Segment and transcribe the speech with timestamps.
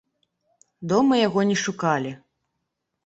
[0.93, 2.11] Дома яго не шукалі.